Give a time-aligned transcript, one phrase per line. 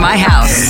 [0.00, 0.69] my house.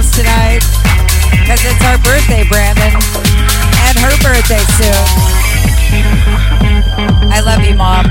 [0.00, 0.60] House tonight
[1.30, 2.94] because it's our birthday, Brandon,
[3.84, 5.04] and her birthday soon.
[7.30, 8.06] I love you, Mom.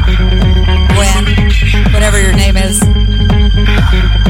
[0.93, 1.25] Gwen,
[1.91, 4.28] whatever your name is.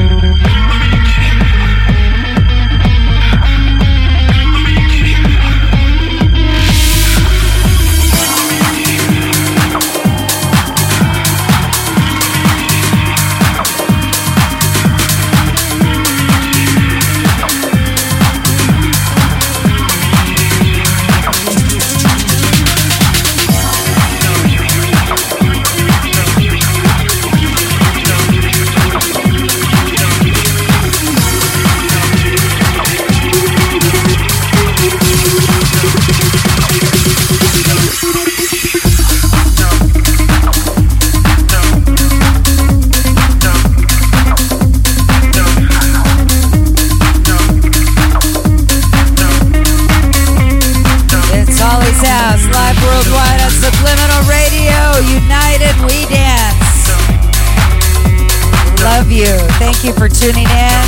[59.80, 60.84] Thank you for tuning in,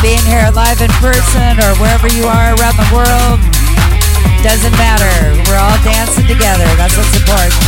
[0.00, 3.36] being here live in person or wherever you are around the world.
[4.40, 5.36] Doesn't matter.
[5.44, 6.64] We're all dancing together.
[6.80, 7.60] That's what's important.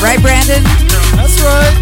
[0.00, 0.64] Right, Brandon?
[1.12, 1.76] That's right.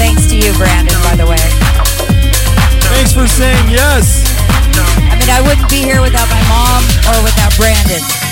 [0.00, 1.44] Thanks to you, Brandon, by the way.
[2.88, 4.24] Thanks for saying yes.
[5.12, 6.80] I mean, I wouldn't be here without my mom
[7.12, 8.31] or without Brandon.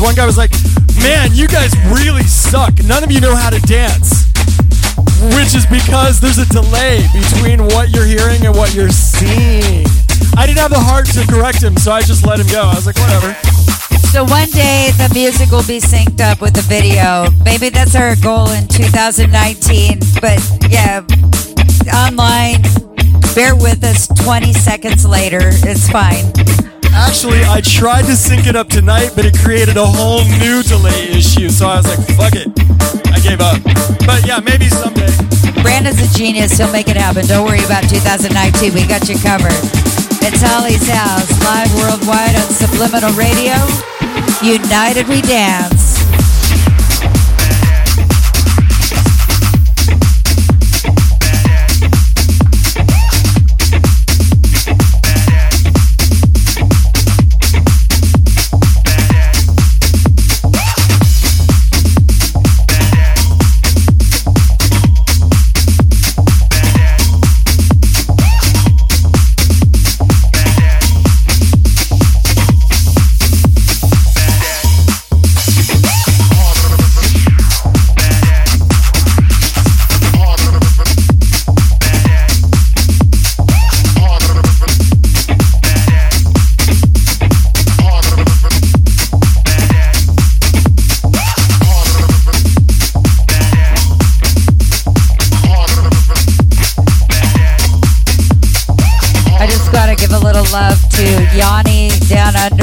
[0.00, 0.52] One guy was like,
[1.00, 2.74] Man, you guys really suck.
[2.84, 4.26] None of you know how to dance.
[5.36, 9.86] Which is because there's a delay between what you're hearing and what you're seeing.
[10.36, 12.62] I didn't have the heart to correct him, so I just let him go.
[12.62, 13.34] I was like, Whatever.
[14.12, 17.28] So one day the music will be synced up with the video.
[17.44, 20.00] Maybe that's our goal in 2019.
[20.20, 20.40] But
[20.70, 21.04] yeah,
[21.92, 22.62] online,
[23.34, 25.40] bear with us 20 seconds later.
[25.42, 26.75] It's fine.
[26.96, 31.12] Actually, I tried to sync it up tonight, but it created a whole new delay
[31.12, 31.50] issue.
[31.50, 32.48] So I was like, fuck it.
[33.12, 33.60] I gave up.
[34.08, 35.12] But yeah, maybe someday.
[35.60, 36.56] Brandon's a genius.
[36.56, 37.26] He'll make it happen.
[37.26, 38.72] Don't worry about 2019.
[38.72, 39.52] We got you covered.
[40.24, 43.54] It's Holly's House, live worldwide on Subliminal Radio.
[44.42, 45.75] United we dance.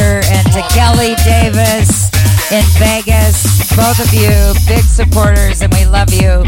[0.01, 2.09] And to Kelly Davis
[2.51, 3.43] in Vegas.
[3.75, 6.43] Both of you, big supporters, and we love you.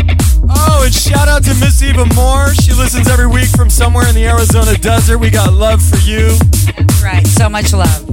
[0.49, 2.53] Oh, and shout out to Miss Eva Moore.
[2.55, 5.17] She listens every week from somewhere in the Arizona desert.
[5.17, 6.37] We got love for you.
[6.77, 8.09] That's Right, so much love.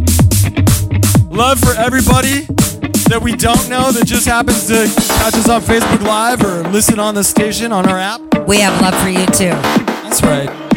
[1.30, 2.46] Love for everybody
[3.08, 4.86] that we don't know that just happens to
[5.18, 8.20] catch us on Facebook Live or listen on the station on our app.
[8.46, 9.54] We have love for you too.
[10.02, 10.71] That's right.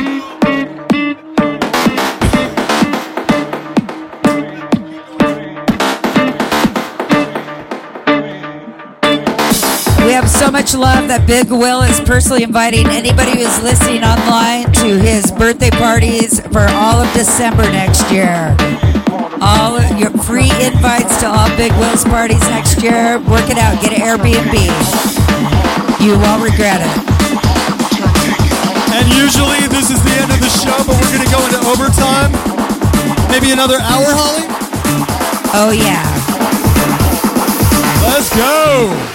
[10.06, 14.70] We have so much love that Big Will is personally inviting anybody who's listening online
[14.86, 18.54] to his birthday parties for all of December next year.
[19.42, 23.18] All of your free invites to all Big Will's parties next year.
[23.26, 23.82] Work it out.
[23.82, 24.54] Get an Airbnb.
[25.98, 26.96] You won't regret it.
[28.94, 31.58] And usually this is the end of the show, but we're going to go into
[31.66, 32.30] overtime.
[33.34, 34.46] Maybe another hour, Holly?
[35.58, 36.06] Oh, yeah.
[38.06, 39.15] Let's go.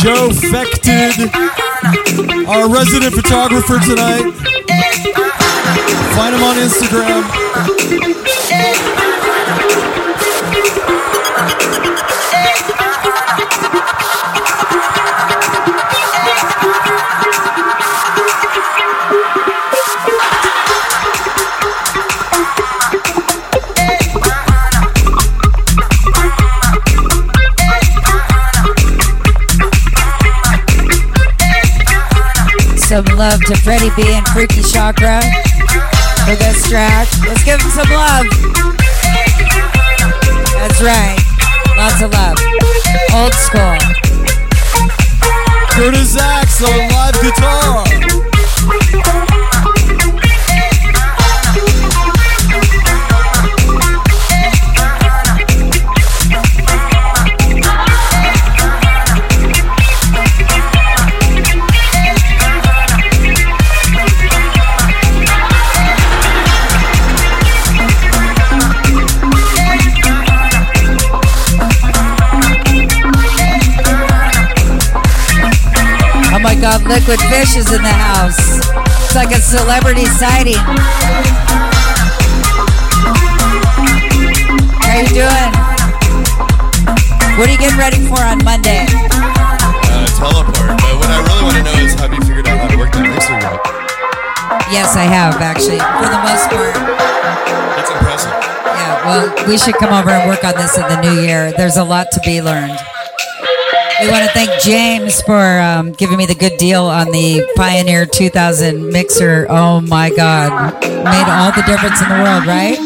[0.00, 1.28] Joe Fected,
[2.48, 4.32] our resident photographer tonight.
[6.16, 7.30] Find him on Instagram.
[33.20, 35.20] Love to Freddie B and Freaky Chakra
[36.24, 37.06] for this track.
[37.28, 38.24] Let's give them some love.
[40.56, 41.18] That's right.
[41.76, 42.38] Lots of love.
[43.12, 43.76] Old school.
[45.68, 48.09] Kurtis Acks on live guitar.
[76.90, 78.58] Liquid Fish is in the house.
[79.06, 80.58] It's like a celebrity sighting.
[84.82, 85.50] How you doing?
[87.38, 88.86] What are you getting ready for on Monday?
[88.90, 90.74] uh, teleport.
[90.82, 92.90] But what I really want to know is have you figured out how to work
[92.90, 93.54] that mixer yet?
[94.74, 96.74] Yes, I have actually, for the most part.
[97.78, 98.34] That's impressive.
[98.66, 101.52] Yeah, well, we should come over and work on this in the new year.
[101.52, 102.78] There's a lot to be learned.
[104.00, 108.06] We want to thank James for um, giving me the good deal on the Pioneer
[108.06, 109.46] 2000 mixer.
[109.50, 110.72] Oh my God.
[110.82, 112.78] Made all the difference in the world, right?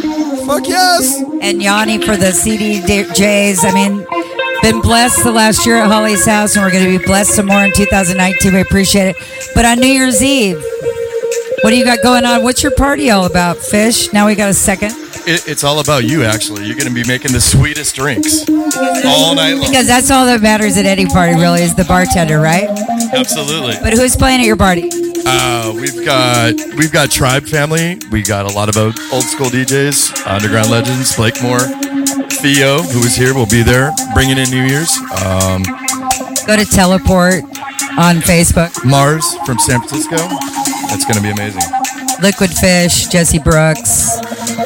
[0.47, 1.23] Fuck yes!
[1.41, 3.61] And Yanni for the CDJs.
[3.63, 4.05] I mean,
[4.63, 7.47] been blessed the last year at Holly's house, and we're going to be blessed some
[7.47, 8.53] more in 2019.
[8.53, 9.17] We appreciate it.
[9.55, 10.63] But on New Year's Eve,
[11.63, 12.43] what do you got going on?
[12.43, 14.13] What's your party all about, Fish?
[14.13, 15.04] Now we got a second.
[15.27, 16.67] It, it's all about you, actually.
[16.67, 19.71] You're going to be making the sweetest drinks all night long.
[19.71, 22.69] Because that's all that matters at any party, really, is the bartender, right?
[23.13, 23.75] Absolutely.
[23.83, 24.91] But who's playing at your party?
[25.27, 27.99] Uh, we've got we've got Tribe Family.
[28.11, 31.61] We got a lot of old school DJs, underground legends, Blake Moore,
[32.43, 34.95] Thee-O, who is here, will be there, bringing in New Year's.
[35.25, 35.63] Um,
[36.47, 37.45] Go to Teleport
[37.97, 38.85] on Facebook.
[38.85, 40.17] Mars from San Francisco.
[40.89, 41.63] That's going to be amazing.
[42.21, 44.14] Liquid Fish, Jesse Brooks.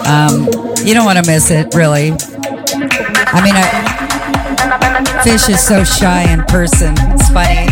[0.06, 0.46] Um,
[0.84, 2.12] you don't want to miss it, really.
[2.12, 6.94] I mean, I, Fish is so shy in person.
[7.12, 7.68] It's funny.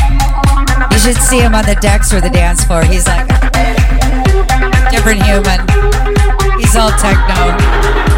[0.92, 2.84] You should see him on the decks or the dance floor.
[2.84, 3.26] He's like
[4.90, 5.60] different human.
[6.58, 8.15] He's all techno.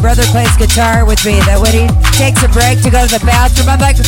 [0.00, 1.84] Brother plays guitar with me that when he
[2.16, 4.00] takes a break to go to the bathroom, I'm like,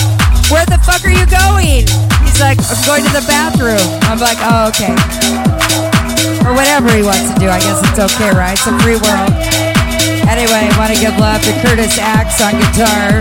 [0.48, 1.84] where the fuck are you going?
[2.24, 3.84] He's like, I'm going to the bathroom.
[4.08, 4.96] I'm like, oh, okay.
[6.48, 7.52] Or whatever he wants to do.
[7.52, 8.56] I guess it's okay, right?
[8.56, 9.36] It's a free world.
[10.32, 13.20] Anyway, I want to give love to Kurtis Acks on guitar,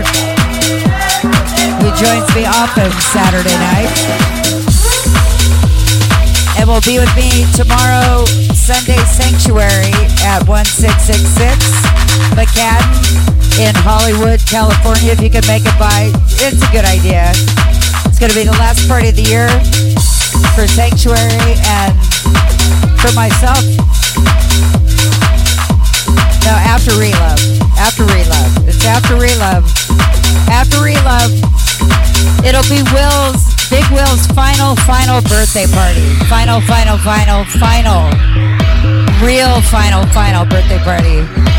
[1.76, 3.92] who joins me often Saturday night
[6.56, 8.24] and will be with me tomorrow,
[8.56, 9.92] Sunday Sanctuary
[10.24, 11.91] at 1666
[12.32, 12.88] McCadden
[13.60, 15.12] in Hollywood, California.
[15.12, 16.08] If you can make it by,
[16.40, 17.28] it's a good idea.
[18.08, 19.48] It's going to be the last party of the year
[20.56, 21.92] for Sanctuary and
[23.00, 23.60] for myself.
[26.48, 27.40] No, after Relove.
[27.76, 28.52] After Relove.
[28.66, 29.68] It's after Relove.
[30.48, 31.36] After Relove.
[32.44, 36.02] It'll be Will's, Big Will's final, final birthday party.
[36.26, 38.10] Final, final, final, final.
[39.20, 41.51] Real final, final birthday party.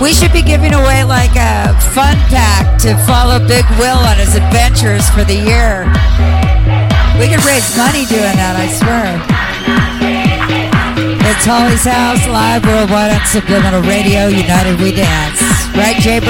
[0.00, 4.34] We should be giving away like a fun pack to follow Big Will on his
[4.34, 5.88] adventures for the year.
[7.18, 9.16] We could raise money doing that, I swear.
[11.24, 15.40] It's Holly's House, live worldwide on Subliminal Radio, United We Dance.
[15.74, 16.20] Right, Jay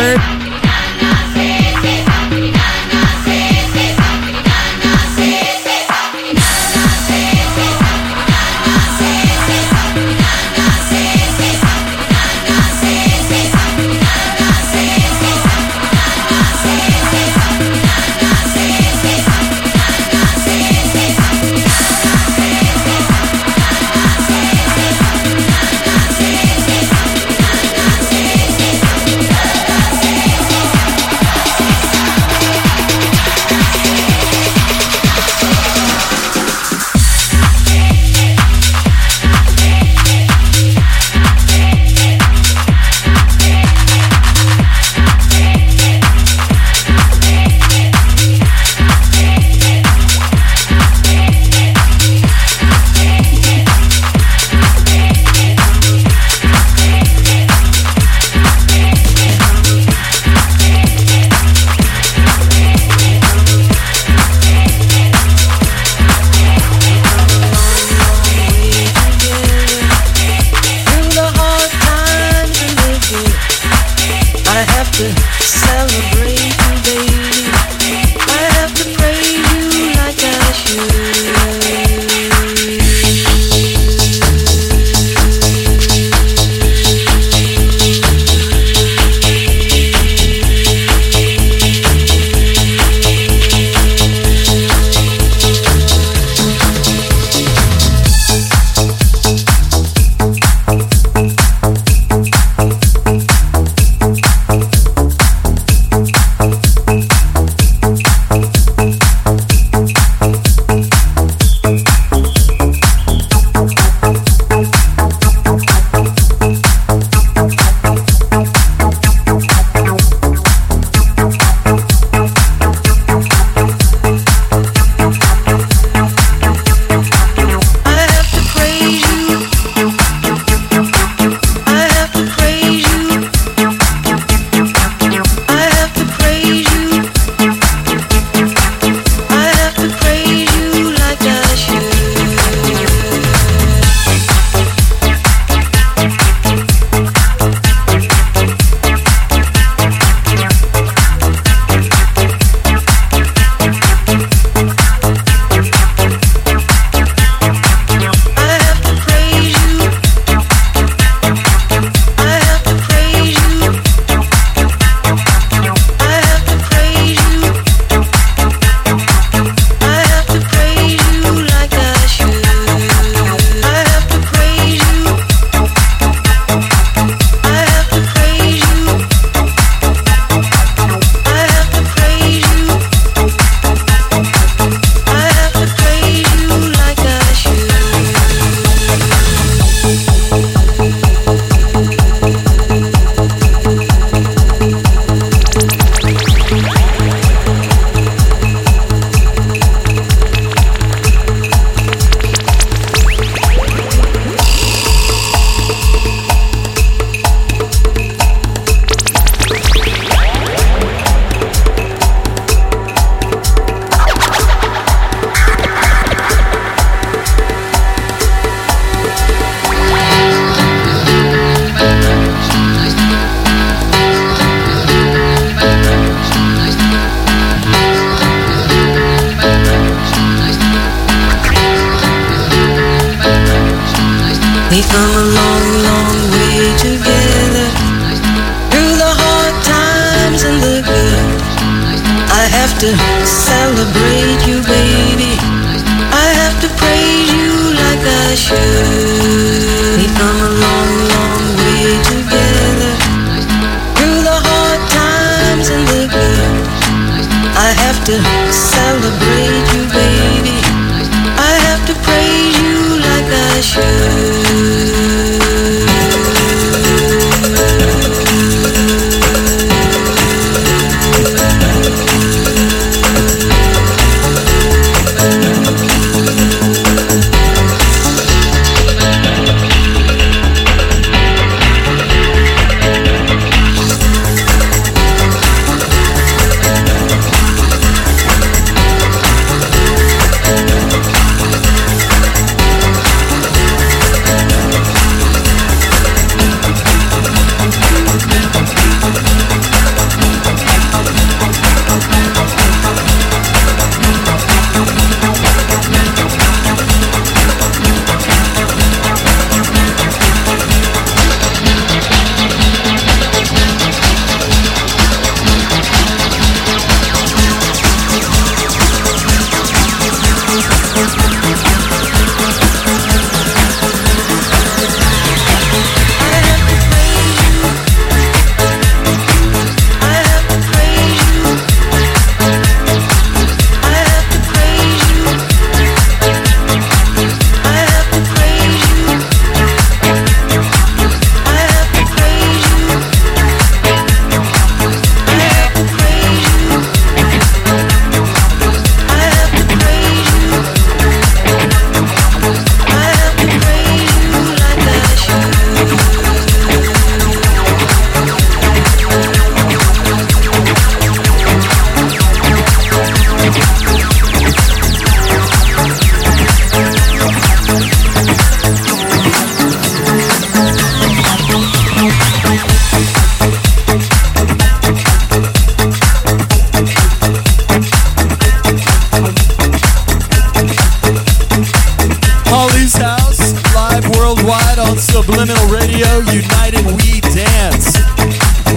[385.26, 387.98] Subliminal Radio, United We Dance.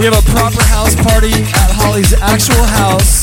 [0.01, 3.21] We have a proper house party at Holly's actual house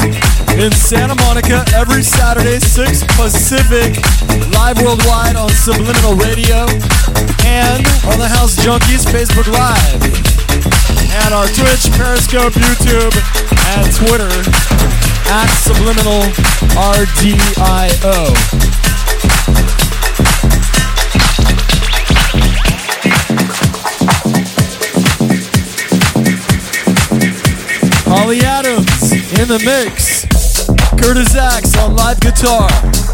[0.54, 3.98] in Santa Monica every Saturday, 6 Pacific,
[4.54, 6.70] live worldwide on Subliminal Radio
[7.42, 10.02] and on the House Junkies Facebook Live.
[11.26, 13.10] And our Twitch, Periscope, YouTube,
[13.74, 14.30] and Twitter
[15.34, 16.22] at Subliminal
[16.78, 18.65] RDIO.
[28.18, 30.24] Holly Adams in the mix.
[30.96, 33.05] Kurtis Acks on live guitar.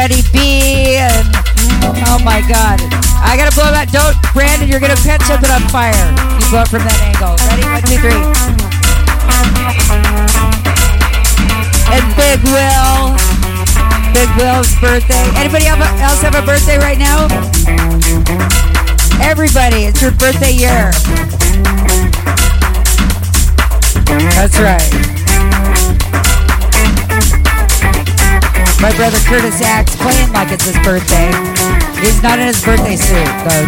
[0.00, 0.96] Freddie B.
[0.96, 1.28] And,
[2.08, 2.80] oh my God.
[3.20, 3.92] I gotta blow that.
[3.92, 5.92] Don't, Brandon, you're gonna catch something on fire.
[6.40, 7.19] You blow it from that angle.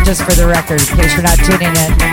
[0.05, 2.12] just for the record, in case you're not tuning in.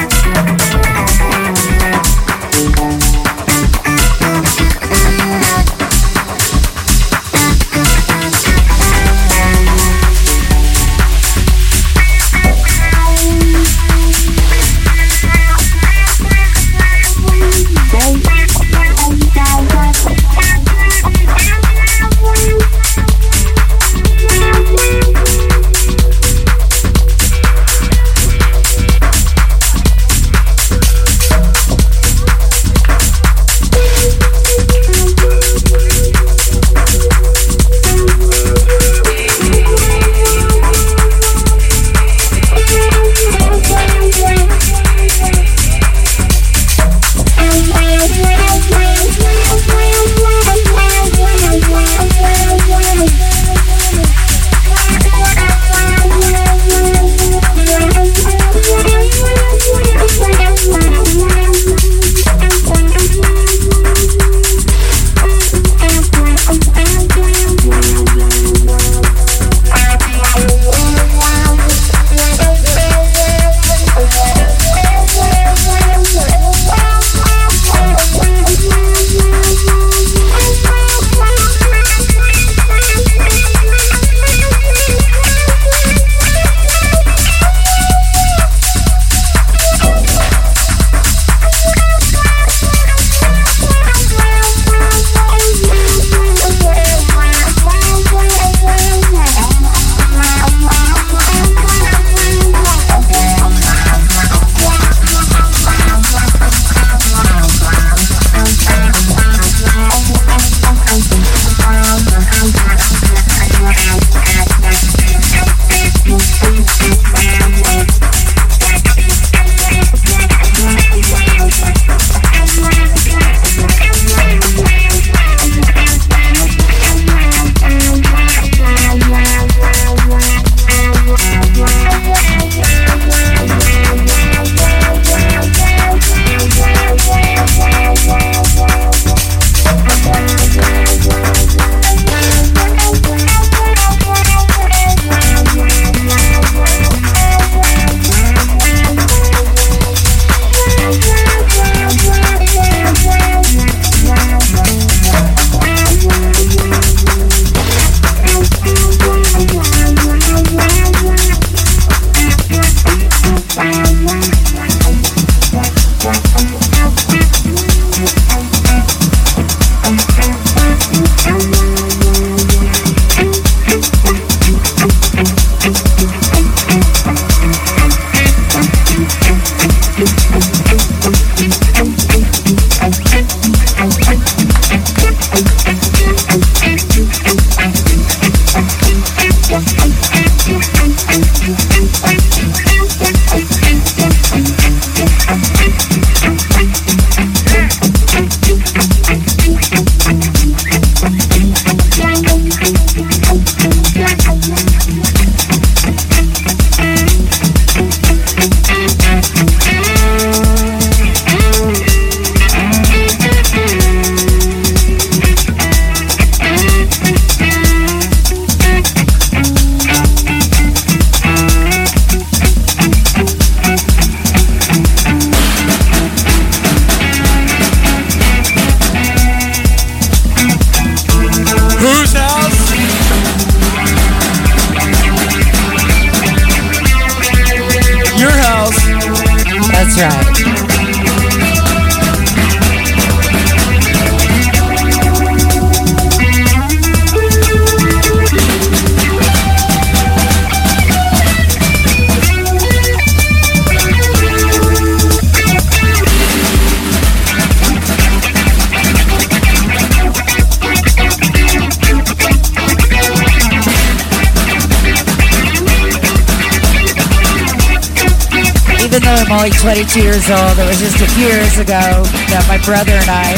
[272.70, 273.34] Brother and I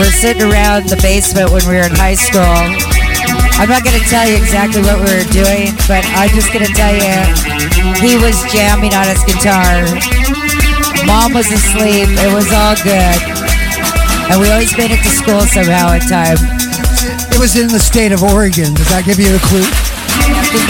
[0.00, 2.40] were sitting around the basement when we were in high school.
[3.60, 6.64] I'm not going to tell you exactly what we were doing, but I'm just going
[6.64, 7.12] to tell you
[8.00, 9.84] he was jamming on his guitar.
[11.04, 12.08] Mom was asleep.
[12.16, 13.20] It was all good.
[14.32, 16.40] And we always made it to school somehow in time.
[17.28, 18.72] It was in the state of Oregon.
[18.72, 19.68] Does that give you a clue?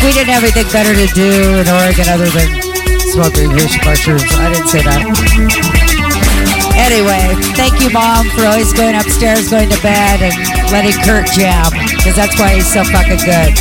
[0.02, 2.50] We didn't have anything better to do in Oregon other than
[3.14, 4.26] smoking fish mushrooms.
[4.42, 5.83] I didn't say that.
[6.76, 10.34] Anyway, thank you, Mom, for always going upstairs, going to bed, and
[10.72, 13.54] letting Kurt jam, because that's why he's so fucking good.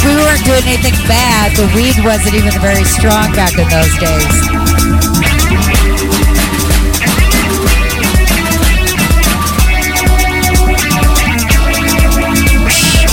[0.00, 1.54] We weren't doing anything bad.
[1.56, 5.29] The weed wasn't even very strong back in those days.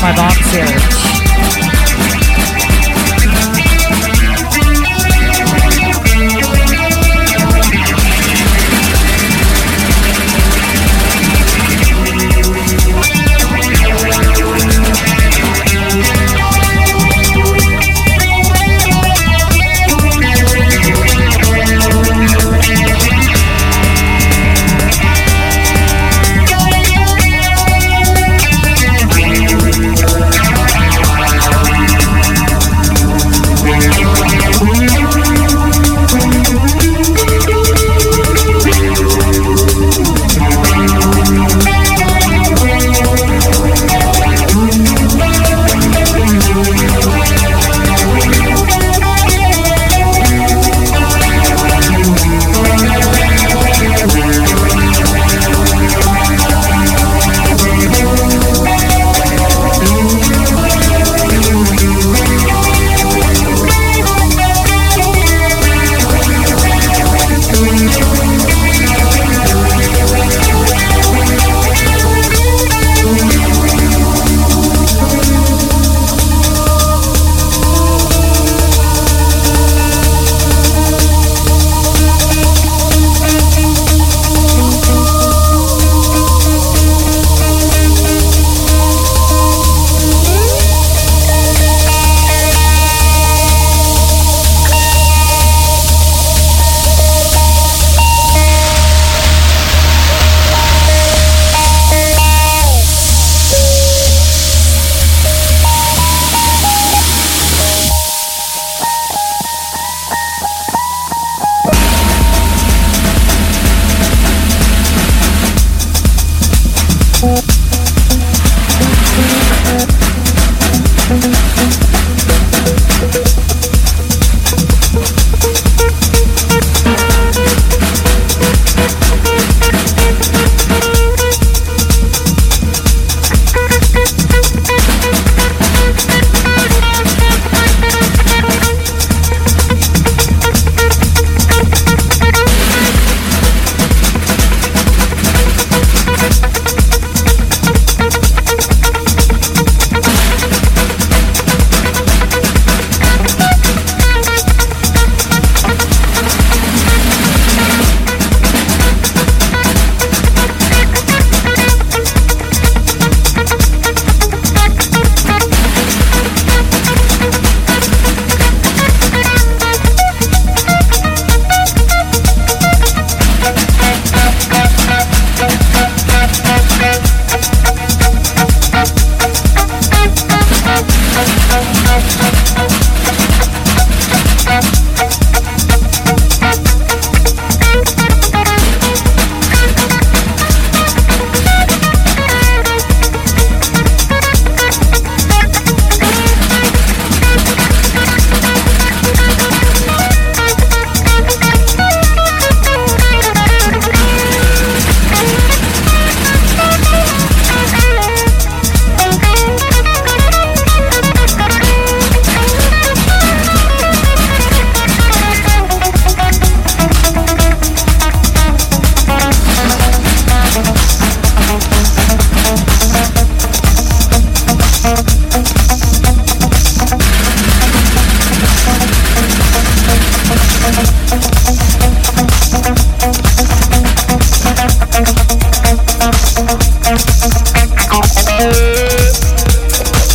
[0.08, 1.07] My mom's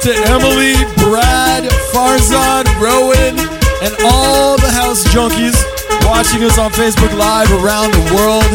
[0.00, 3.38] out to Emily, Brad, Farzad, Rowan,
[3.82, 5.56] and all the house junkies
[6.04, 8.48] watching us on Facebook Live around the world.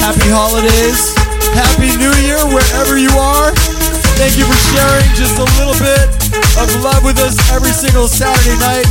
[0.00, 1.14] Happy holidays.
[1.54, 3.52] Happy New Year wherever you are.
[4.16, 6.04] Thank you for sharing just a little bit
[6.60, 8.88] of love with us every single Saturday night.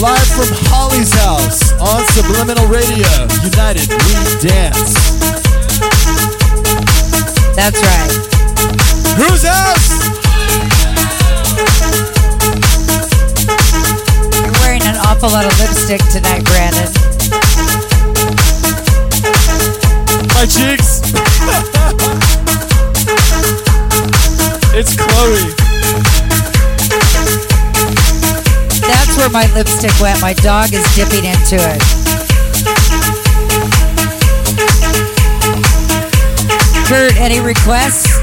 [0.00, 3.08] Live from Holly's house on Subliminal Radio.
[3.42, 4.94] United We Dance.
[7.54, 8.12] That's right.
[9.18, 10.23] Who's house?
[15.24, 16.92] Awful lot of lipstick tonight, Brandon.
[20.34, 21.00] My cheeks.
[24.76, 25.54] it's Chloe.
[28.86, 30.20] That's where my lipstick went.
[30.20, 31.80] My dog is dipping into it.
[36.86, 38.13] Kurt, any requests?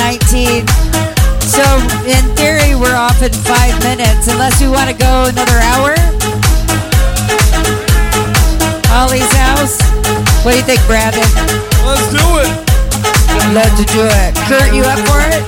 [0.00, 0.64] 2019.
[1.44, 1.64] So,
[2.08, 5.92] in theory, we're off in five minutes, unless you want to go another hour.
[8.88, 9.76] Holly's house.
[10.40, 11.20] What do you think, Brandon?
[11.84, 12.48] Let's do it.
[13.52, 14.32] Love to do it.
[14.48, 15.44] Kurt, you up for it?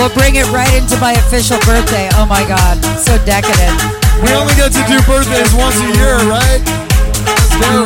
[0.00, 2.08] We'll bring it right into my official birthday.
[2.16, 3.76] Oh my God, so decadent.
[4.24, 6.62] We only get to do birthdays once a year, right?
[7.28, 7.84] Let's go.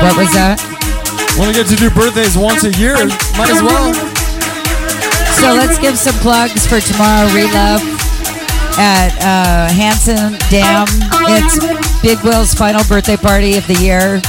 [0.00, 0.77] What was that?
[1.38, 2.96] We only get to do birthdays once a year.
[3.38, 3.94] Might as well.
[5.38, 7.28] So let's give some plugs for tomorrow.
[7.28, 7.78] Relove
[8.76, 10.86] at uh, Hansen Dam.
[11.30, 11.62] It's
[12.02, 14.20] Big Will's final birthday party of the year.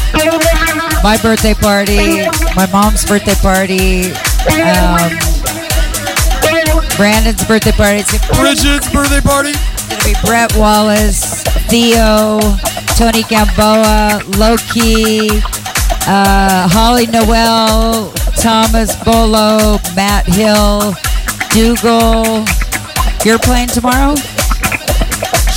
[1.01, 4.11] My birthday party, my mom's birthday party,
[4.61, 5.09] um,
[6.95, 7.99] Brandon's birthday party.
[8.05, 9.53] It's Bridget's birthday party.
[9.89, 12.39] gonna be Brett Wallace, Thee-O,
[12.97, 15.41] Tony Gamboa, Loki,
[16.07, 20.93] uh, Holly Noel, Thomas Bolo, Matt Hill,
[21.51, 22.45] Dougal.
[23.25, 24.15] You're playing tomorrow?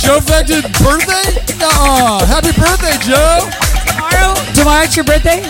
[0.01, 1.39] Joe Affected birthday?
[1.59, 2.25] Nuh-uh.
[2.25, 3.47] Happy birthday, Joe.
[3.87, 4.35] Tomorrow?
[4.53, 5.41] Tomorrow's your birthday?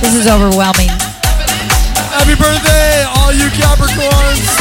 [0.00, 0.88] This is overwhelming.
[2.12, 4.60] Happy birthday, all you Capricorns.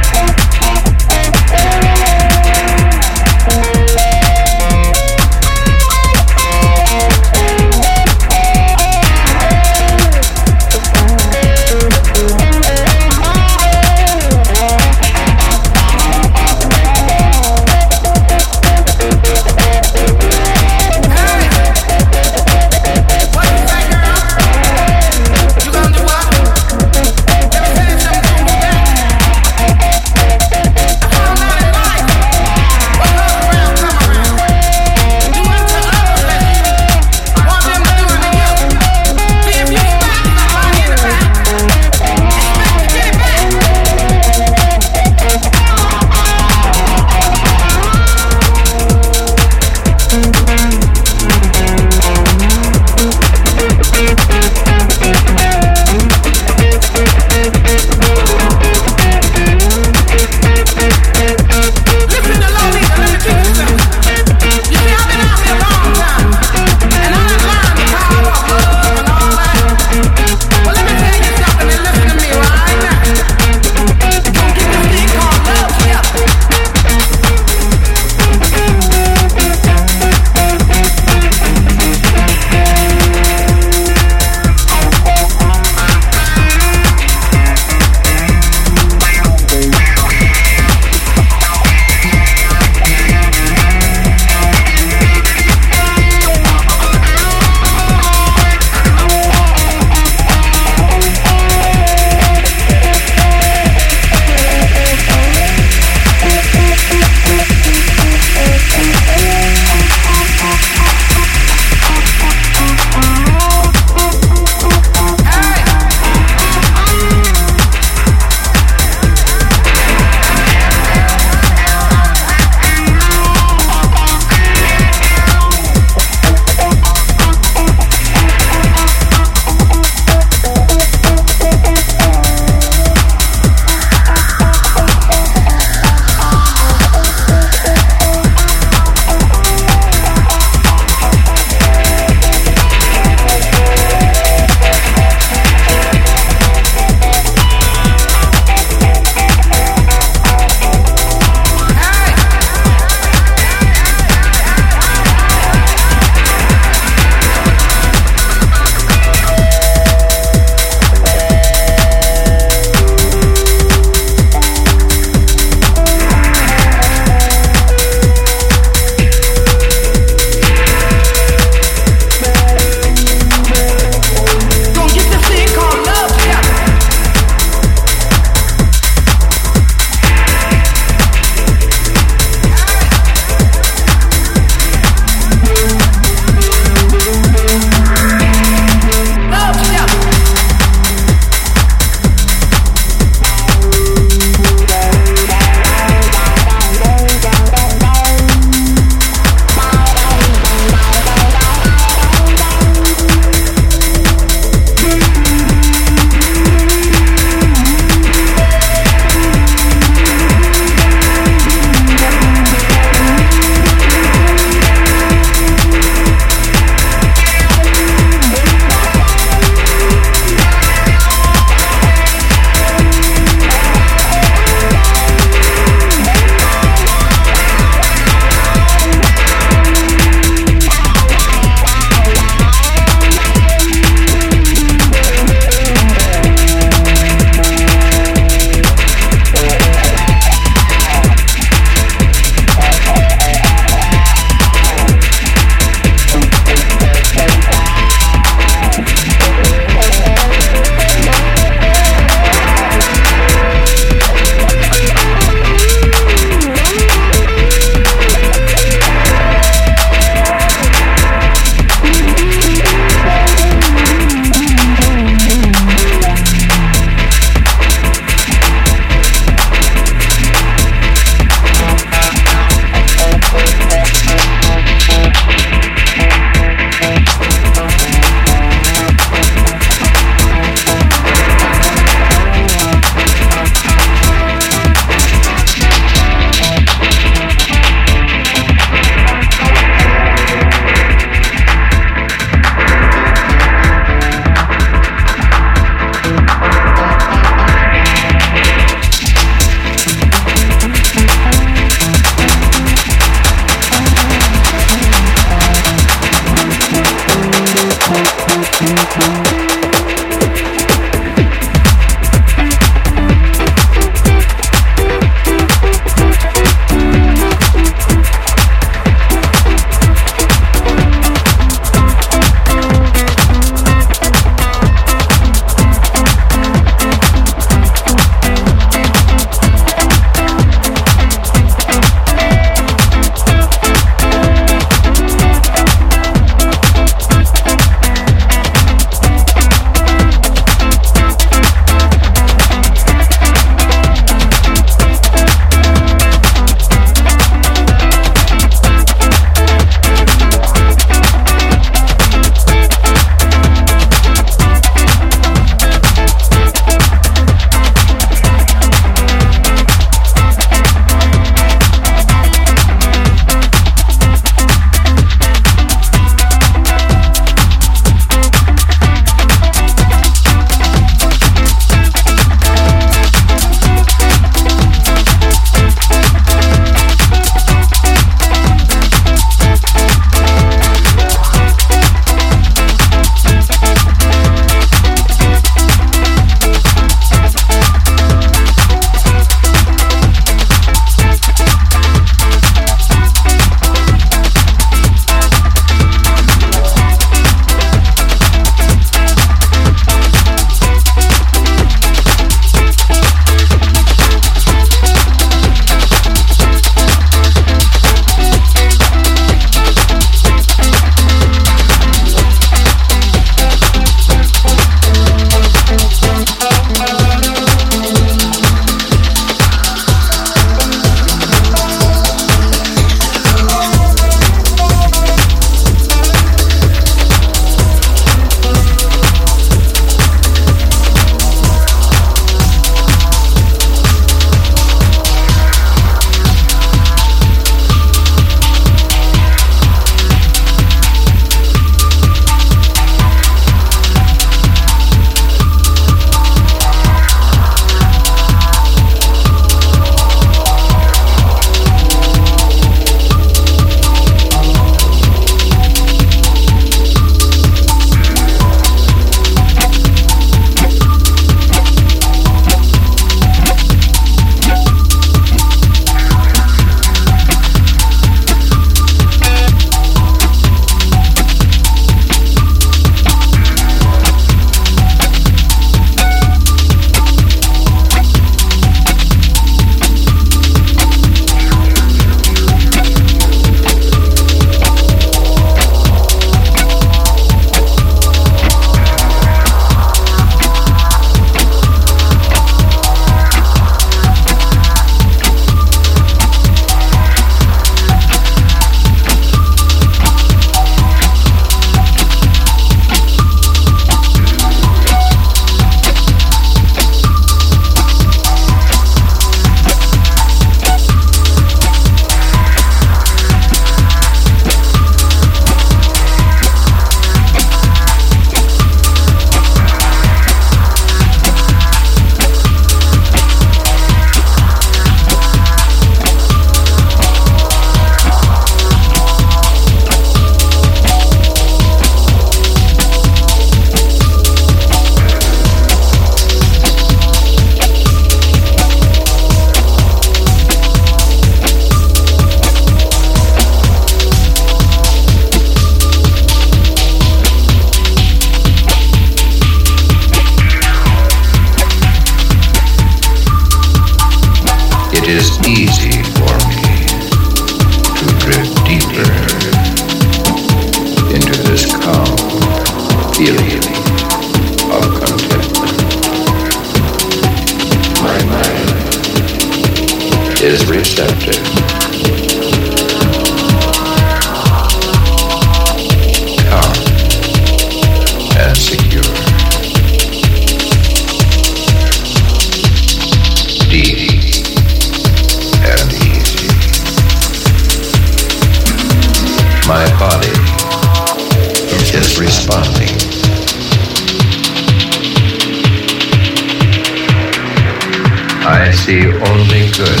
[598.84, 600.00] See only good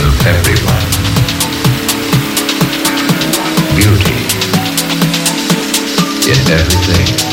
[0.00, 0.86] in everyone.
[3.76, 4.16] Beauty
[6.30, 7.29] in everything.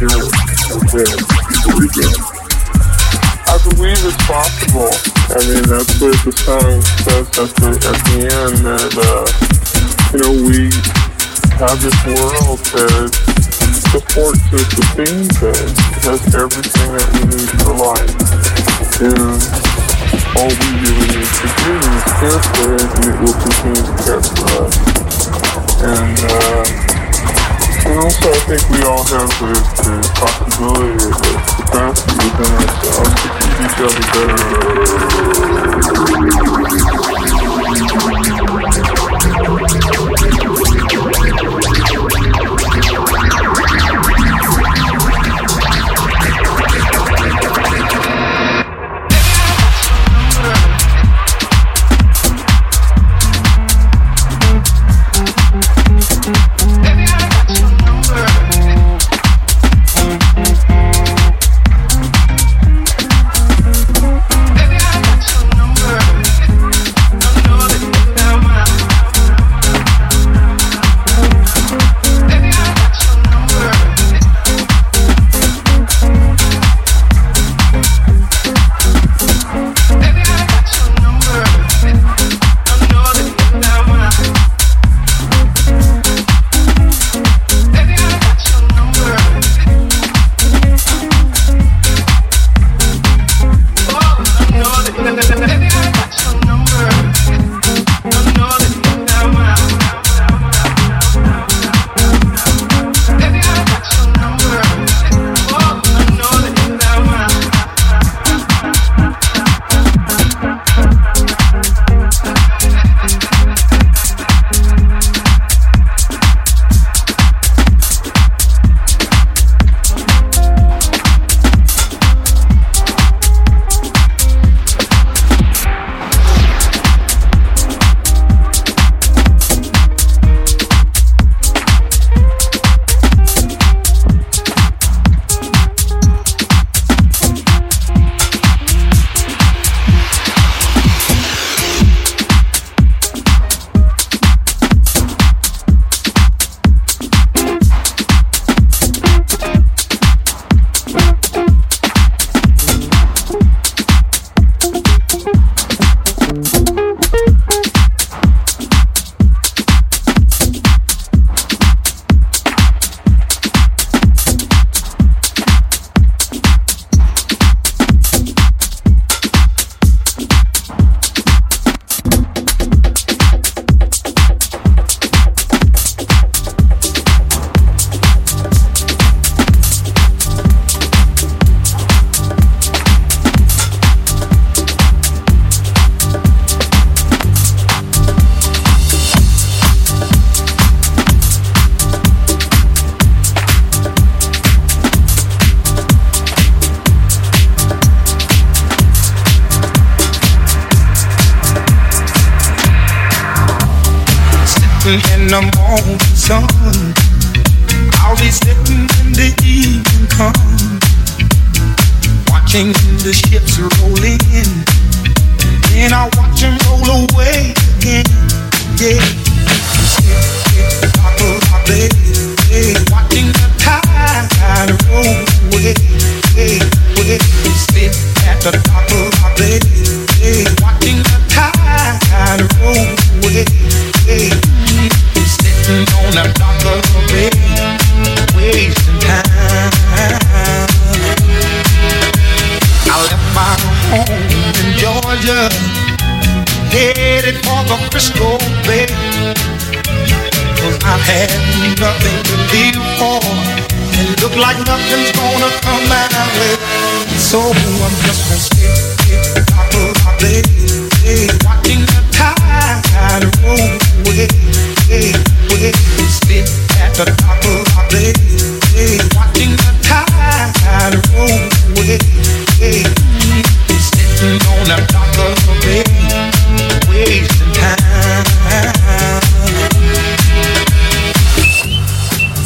[0.00, 0.24] You believe?
[3.44, 4.88] I believe it's possible.
[5.28, 9.28] I mean, that's what the song says at the, at the end, that, uh,
[10.16, 10.72] you know, we
[11.60, 13.12] have this world that
[13.92, 15.76] supports and sustains us,
[16.08, 18.16] has everything that we need for life.
[19.04, 19.36] And
[20.32, 23.92] all we really need to do is care for it, and it will continue to
[24.00, 24.72] care for us.
[25.84, 26.99] And, uh,
[27.86, 31.16] and also I think we all have the, the possibility, the
[31.56, 32.44] capacity to
[33.60, 34.10] each
[40.34, 40.39] in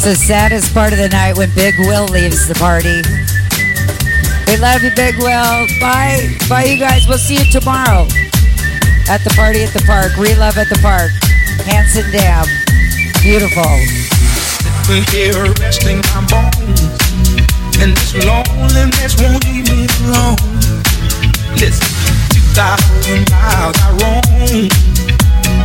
[0.05, 3.01] the saddest part of the night when Big Will leaves the party.
[4.45, 5.65] We love you, Big Will.
[5.81, 6.29] Bye.
[6.47, 7.07] Bye, you guys.
[7.09, 8.05] We'll see you tomorrow
[9.09, 10.13] at the party at the park.
[10.21, 11.09] We love at the park.
[11.65, 12.45] Hansen Dam.
[13.25, 13.65] Beautiful.
[15.09, 16.85] Here resting my bones,
[17.81, 20.37] and this loneliness won't leave me alone.
[21.57, 21.89] Listen,
[22.29, 24.69] two thousand miles I roam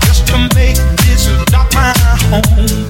[0.09, 1.93] just to make this dark my
[2.33, 2.90] home.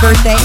[0.00, 0.39] birthday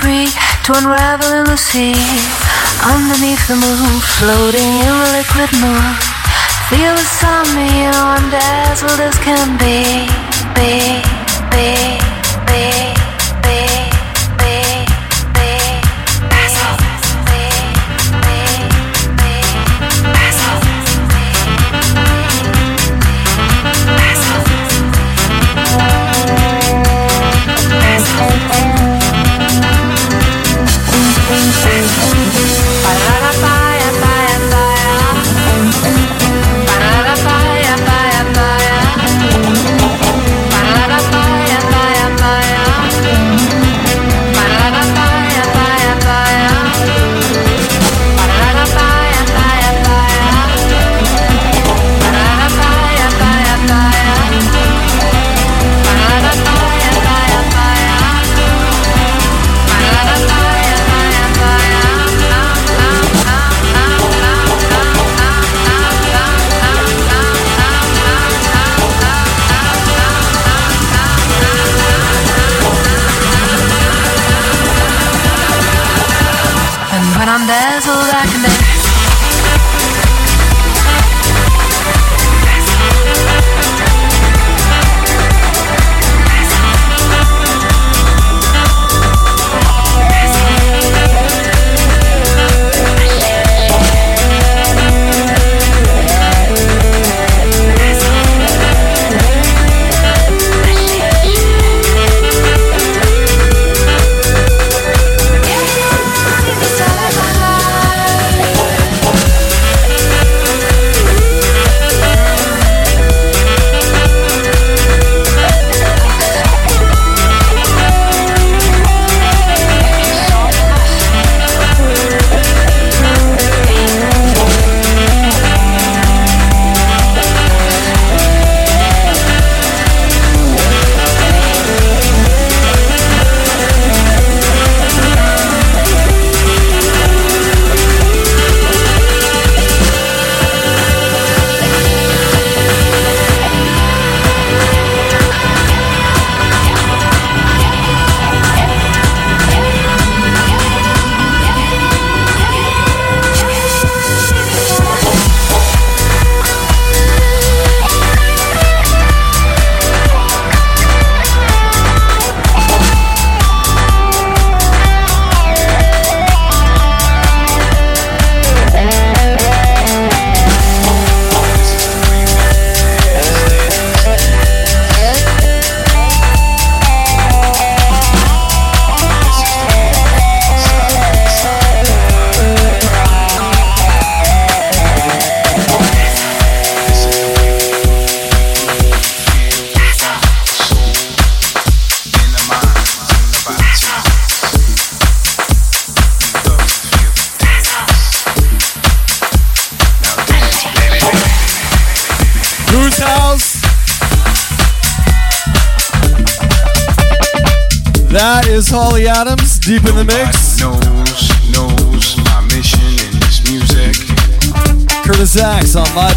[0.00, 0.28] free
[0.64, 1.94] to unravel in the sea.
[2.82, 5.86] Underneath the moon, floating in the liquid moon.
[6.70, 10.06] Feel the sun, you know I'm dazzled as can be,
[10.54, 11.07] be.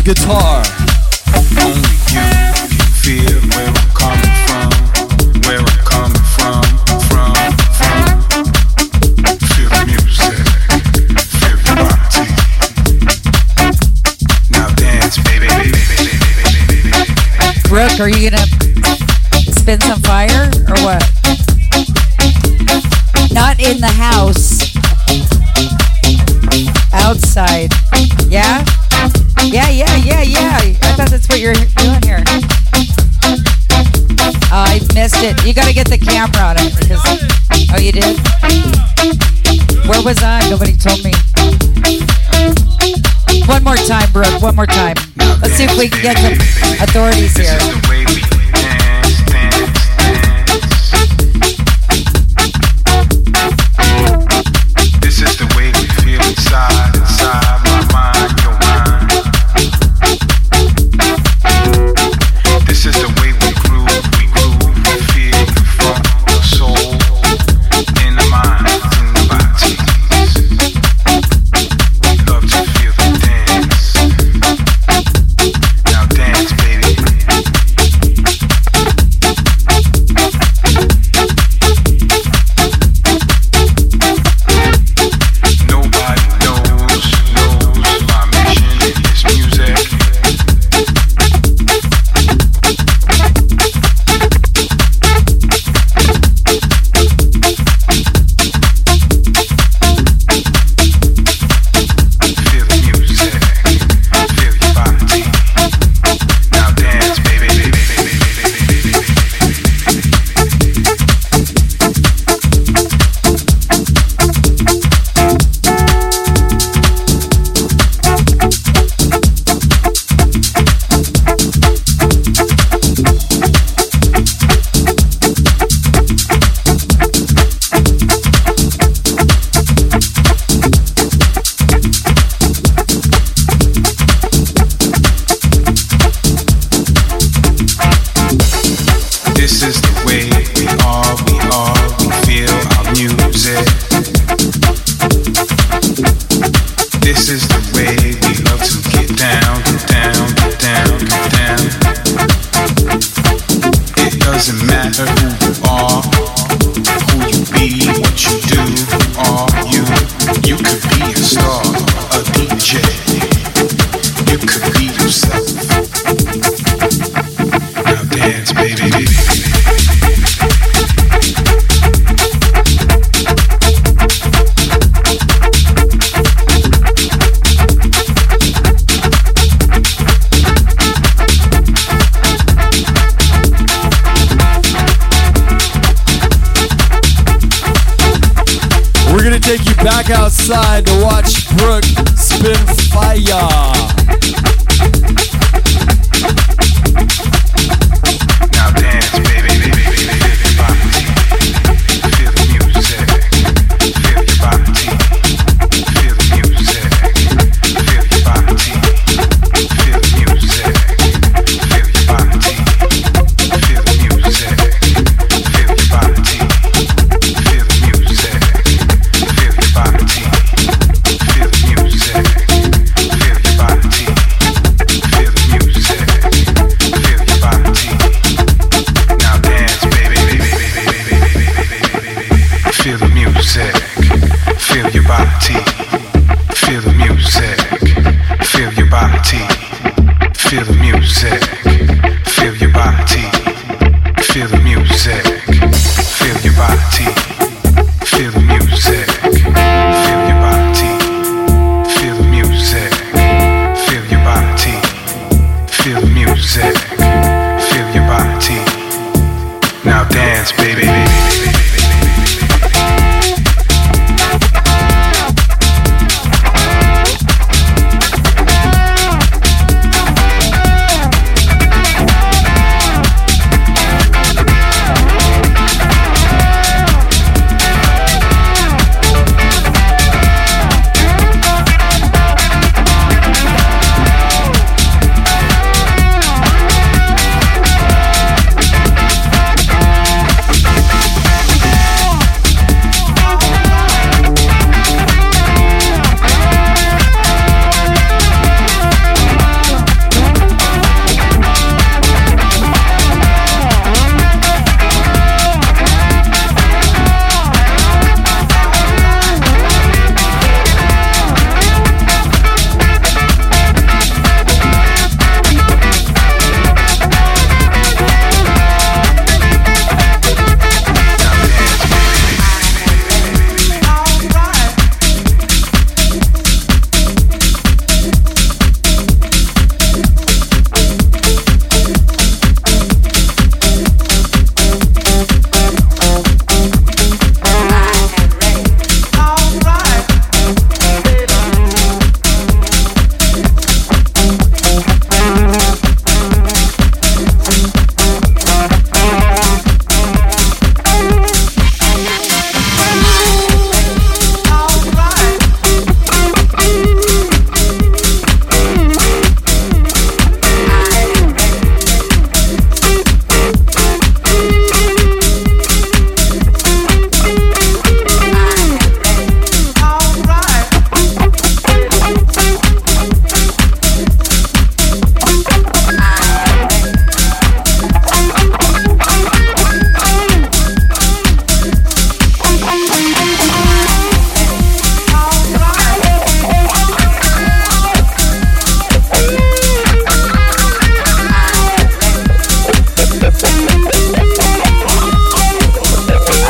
[0.03, 0.64] guitar.
[1.61, 2.26] Only you
[3.02, 4.72] feel where coming from,
[5.45, 6.82] where coming from,
[17.69, 18.40] Brooke, are you gonna?
[40.82, 41.12] told me.
[43.45, 44.41] One more time, Brooke.
[44.41, 44.95] One more time.
[45.41, 48.01] Let's see if we can get the authorities here.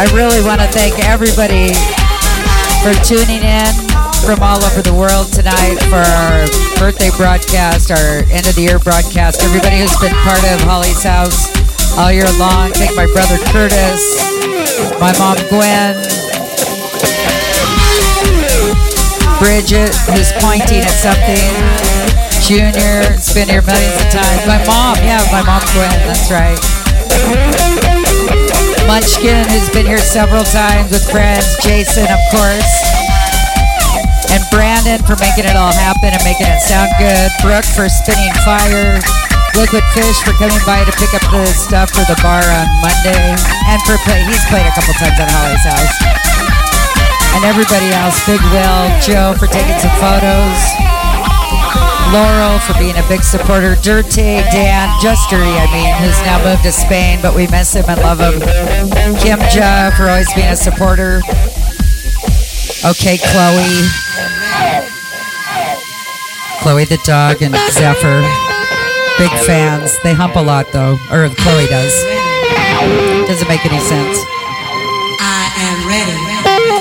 [0.01, 1.77] I really want to thank everybody
[2.81, 3.69] for tuning in
[4.25, 6.41] from all over the world tonight for our
[6.81, 9.45] birthday broadcast, our end of the year broadcast.
[9.45, 11.53] Everybody who's been part of Holly's house
[12.01, 12.73] all year long.
[12.73, 14.01] Thank my brother Kurtis,
[14.97, 15.93] my mom Gwen,
[19.37, 21.53] Bridget, who's pointing at something.
[22.41, 24.49] Junior, it's been here millions of times.
[24.49, 26.57] My mom, yeah, my mom Gwen, that's right.
[28.87, 31.57] Munchkin, who's been here several times with friends.
[31.61, 32.71] Jason, of course.
[34.31, 37.29] And Brandon for making it all happen and making it sound good.
[37.43, 39.01] Brooke for spinning fire.
[39.59, 43.35] Liquid Fish for coming by to pick up the stuff for the bar on Monday.
[43.67, 45.95] And for play, he's played a couple times at Holly's house.
[47.35, 51.00] And everybody else, Big Will, Joe for taking some photos.
[52.11, 53.75] Laurel for being a big supporter.
[53.81, 57.85] Dirty, Dan, Jus Dyrti, I mean, who's now moved to Spain, but we miss him
[57.87, 58.39] and love him.
[59.17, 61.21] Kim Ja for always being a supporter.
[62.83, 63.87] Okay, Chloe.
[66.61, 68.21] Chloe the dog and Zephyr.
[69.17, 69.97] Big fans.
[70.03, 71.93] They hump a lot though, or Chloe does.
[73.27, 74.17] Doesn't make any sense.
[75.19, 76.80] I am ready.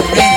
[0.00, 0.29] Yeah.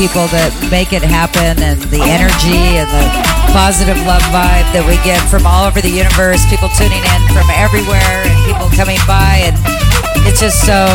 [0.00, 3.04] People that make it happen, and the energy and the
[3.52, 6.40] positive love vibe that we get from all over the universe.
[6.48, 9.52] People tuning in from everywhere, and people coming by, and
[10.24, 10.88] it's just so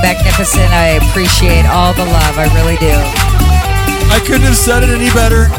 [0.00, 0.64] magnificent.
[0.72, 2.40] I appreciate all the love.
[2.40, 2.96] I really do.
[4.08, 5.52] I couldn't have said it any better.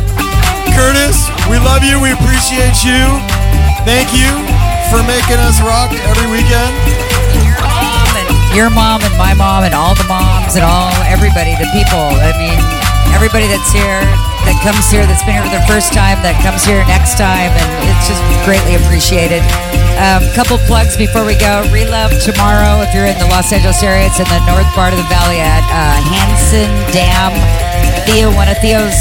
[0.74, 2.02] Kurtis, we love you.
[2.02, 3.06] We appreciate you.
[3.86, 4.34] Thank you
[4.90, 6.74] for making us rock every weekend.
[8.58, 12.10] your mom and my mom and all the moms and all everybody, the people.
[12.18, 12.58] I mean,
[13.16, 14.02] everybody that's here,
[14.46, 17.52] that comes here, that's been here for the first time, that comes here next time,
[17.54, 19.44] and it's just greatly appreciated.
[20.00, 21.60] Um, couple plugs before we go.
[21.76, 24.08] Relove tomorrow if you're in the Los Angeles area.
[24.08, 27.36] It's in the north part of the valley at uh, Hansen Dam.
[28.08, 28.96] Thee-O, one of Thee-O's,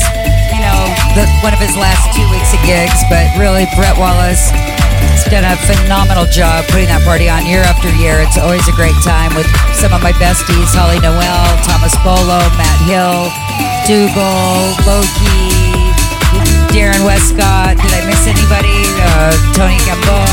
[0.50, 0.78] you know,
[1.14, 5.46] the, one of his last two weeks of gigs, but really Brett Wallace has done
[5.46, 8.18] a phenomenal job putting that party on year after year.
[8.18, 9.46] It's always a great time with
[9.78, 11.46] some of my besties, Holly Noel,
[12.08, 13.28] Bolo, Matt Hill,
[13.84, 15.92] Dougal, Loki,
[16.72, 17.76] Darren Westcott.
[17.76, 18.80] Did I miss anybody?
[18.96, 20.24] Uh, Tony Gamboa.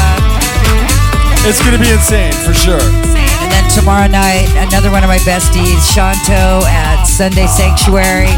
[1.43, 2.79] It's going to be insane for sure.
[2.79, 8.31] And then tomorrow night, another one of my besties, Shanto at Sunday Sanctuary.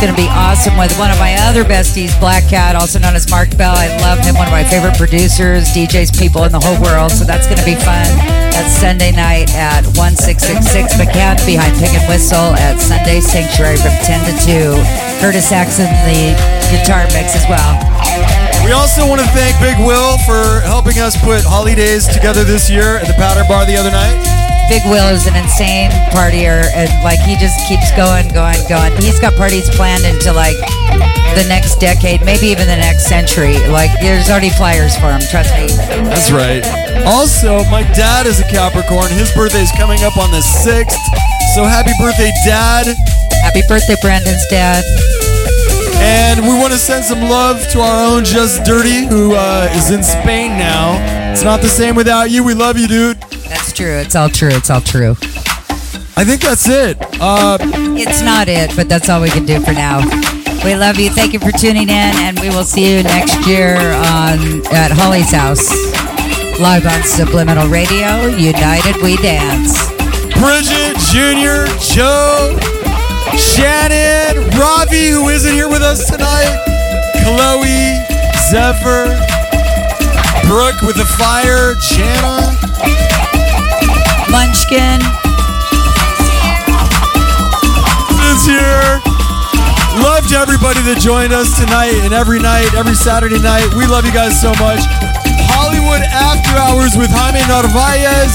[0.00, 3.28] Going to be awesome with one of my other besties, Black Cat, also known as
[3.28, 3.76] Mark Bell.
[3.76, 7.12] I love him, one of my favorite producers, DJs, people in the whole world.
[7.12, 8.08] So that's going to be fun.
[8.48, 14.24] That's Sunday night at 1666 McCann behind Pig and Whistle at Sunday Sanctuary from 10
[14.24, 14.80] to 2.
[15.20, 16.32] Kurtis Saxon, the
[16.72, 17.76] guitar mix as well.
[18.64, 22.96] We also want to thank Big Will for helping us put holidays together this year
[22.96, 24.39] at the Powder Bar the other night.
[24.70, 28.94] Big Will is an insane partier, and like he just keeps going, going, going.
[29.02, 30.54] He's got parties planned into like
[31.34, 33.58] the next decade, maybe even the next century.
[33.66, 35.26] Like there's already flyers for him.
[35.26, 35.66] Trust me.
[36.06, 36.62] That's right.
[37.02, 39.10] Also, my dad is a Capricorn.
[39.10, 41.02] His birthday is coming up on the 6th.
[41.58, 42.86] So happy birthday, Dad.
[43.42, 44.84] Happy birthday, Brandon's dad.
[45.98, 49.90] And we want to send some love to our own Jus Dyrti, who uh, is
[49.90, 50.94] in Spain now.
[51.32, 52.44] It's not the same without you.
[52.44, 53.18] We love you, dude.
[53.80, 53.96] True.
[53.96, 54.50] It's all true.
[54.52, 55.12] It's all true.
[56.14, 56.98] I think that's it.
[57.18, 57.56] Uh,
[57.96, 60.04] It's not it, but that's all we can do for now.
[60.62, 61.08] We love you.
[61.08, 63.76] Thank you for tuning in, and we will see you next year
[64.12, 65.72] on at Holly's house,
[66.60, 68.26] live on Subliminal Radio.
[68.36, 69.72] United We Dance.
[70.36, 72.52] Bridget, Junior, Joe,
[73.32, 76.52] Shannon, Ravi, who isn't here with us tonight,
[77.24, 77.96] Chloe,
[78.52, 79.08] Zephyr,
[80.44, 82.60] Brooke with the fire, Janna,
[84.30, 85.00] Munchkin.
[88.30, 89.02] is here.
[89.98, 93.66] Love to everybody that joined us tonight and every night, every Saturday night.
[93.74, 94.80] We love you guys so much.
[95.50, 98.32] Hollywood After Hours with Jaime Narvaez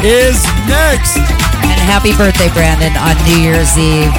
[0.00, 1.20] is next.
[1.62, 4.10] And happy birthday, Brandon, on New Year's Eve.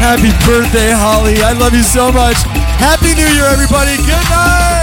[0.00, 1.38] Happy birthday, Holly.
[1.44, 2.40] I love you so much.
[2.80, 3.96] Happy New Year, everybody.
[4.00, 4.73] Good night.